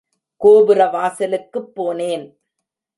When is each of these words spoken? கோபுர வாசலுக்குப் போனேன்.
கோபுர 0.41 0.79
வாசலுக்குப் 0.89 1.71
போனேன். 1.75 2.25